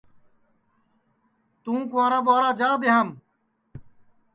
[1.63, 3.07] توں کِنٚوارا ٻُورا جا ٻیاںٚم